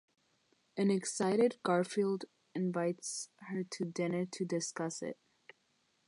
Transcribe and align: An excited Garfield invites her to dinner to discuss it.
An 0.77 0.89
excited 0.89 1.57
Garfield 1.61 2.25
invites 2.55 3.29
her 3.51 3.63
to 3.65 3.85
dinner 3.85 4.25
to 4.31 4.43
discuss 4.45 5.03
it. 5.03 5.19